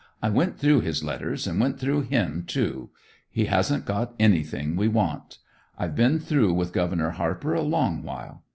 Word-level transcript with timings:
I 0.19 0.29
went 0.31 0.57
through 0.57 0.81
his 0.81 1.03
letters 1.03 1.45
and 1.45 1.59
went 1.59 1.79
through 1.79 2.01
him, 2.01 2.43
too. 2.47 2.89
He 3.29 3.45
hasn't 3.45 3.85
got 3.85 4.15
anything 4.19 4.75
we 4.75 4.87
want. 4.87 5.37
I've 5.77 5.95
been 5.95 6.17
through 6.17 6.55
with 6.55 6.73
Governor 6.73 7.11
Harper 7.11 7.53
a 7.53 7.61
long 7.61 8.01
while. 8.01 8.41